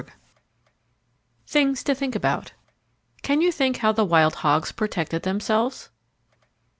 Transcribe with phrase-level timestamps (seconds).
[1.45, 2.53] THINGS TO THINK ABOUT
[3.21, 5.91] Can you think how the wild hogs protected themselves?